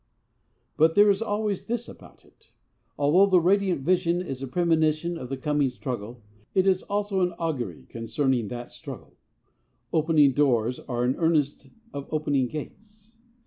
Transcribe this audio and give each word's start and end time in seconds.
IV 0.03 0.77
But 0.77 0.95
there 0.95 1.11
is 1.11 1.21
always 1.21 1.67
this 1.67 1.87
about 1.87 2.25
it. 2.25 2.49
Although 2.97 3.29
the 3.29 3.39
radiant 3.39 3.81
vision 3.81 4.19
is 4.19 4.41
a 4.41 4.47
premonition 4.47 5.15
of 5.15 5.29
the 5.29 5.37
coming 5.37 5.69
struggle, 5.69 6.23
it 6.55 6.65
is 6.65 6.81
also 6.81 7.21
an 7.21 7.33
augury 7.33 7.83
concerning 7.87 8.47
that 8.47 8.71
struggle. 8.71 9.13
Opening 9.93 10.31
doors 10.33 10.79
are 10.79 11.03
an 11.03 11.17
earnest 11.19 11.69
of 11.93 12.11
opening 12.11 12.47
gates. 12.47 13.13